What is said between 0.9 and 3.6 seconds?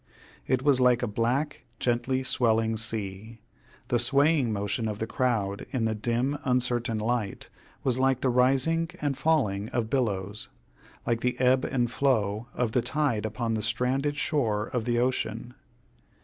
a black, gently swelling sea.